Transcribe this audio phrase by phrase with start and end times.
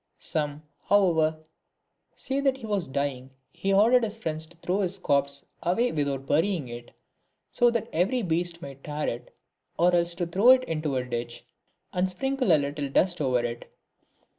[0.17, 1.43] Some, however,
[2.15, 5.91] say that when he was dying, he ordered his friends to throw his corpse away
[5.91, 6.89] without burying it,
[7.51, 9.31] so that every beast might tear it,
[9.77, 11.45] or else to throw it into a ditch,
[11.93, 13.71] and sprinkle a little dust over it.